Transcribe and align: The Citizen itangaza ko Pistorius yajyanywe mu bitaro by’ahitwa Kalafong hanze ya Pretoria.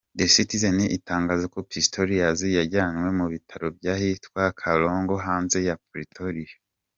The 0.19 0.25
Citizen 0.37 0.77
itangaza 0.97 1.45
ko 1.53 1.59
Pistorius 1.69 2.39
yajyanywe 2.57 3.09
mu 3.19 3.25
bitaro 3.33 3.65
by’ahitwa 3.77 4.41
Kalafong 4.59 5.09
hanze 5.27 5.57
ya 5.67 5.75
Pretoria. 5.91 6.55